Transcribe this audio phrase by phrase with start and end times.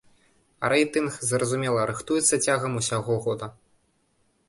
[0.63, 3.55] А рэйтынг, зразумела, рыхтуецца цягам усяго года.